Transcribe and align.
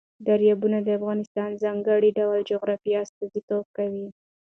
دریابونه 0.27 0.77
د 0.83 0.89
افغانستان 0.99 1.49
د 1.53 1.57
ځانګړي 1.63 2.09
ډول 2.19 2.39
جغرافیه 2.51 2.97
استازیتوب 3.05 3.65
کوي. 3.77 4.07